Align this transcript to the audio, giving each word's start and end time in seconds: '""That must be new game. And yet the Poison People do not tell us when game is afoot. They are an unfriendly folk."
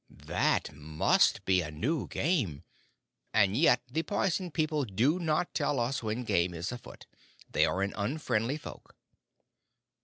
'""That 0.09 0.73
must 0.73 1.45
be 1.45 1.63
new 1.69 2.07
game. 2.07 2.63
And 3.35 3.55
yet 3.55 3.83
the 3.87 4.01
Poison 4.01 4.49
People 4.49 4.83
do 4.83 5.19
not 5.19 5.53
tell 5.53 5.79
us 5.79 6.01
when 6.01 6.23
game 6.23 6.55
is 6.55 6.71
afoot. 6.71 7.05
They 7.51 7.67
are 7.67 7.83
an 7.83 7.93
unfriendly 7.95 8.57
folk." 8.57 8.95